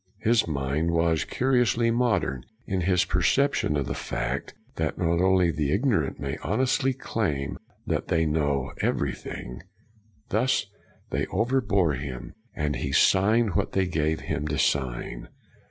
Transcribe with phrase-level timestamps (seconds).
[0.21, 6.19] His mind was curiously modern in his perception of the fact that only the ignorant
[6.19, 9.61] may honestly claim that they know everything.
[10.29, 10.65] Thus
[11.11, 15.29] they overbore him, and he signed what they gave him to sign.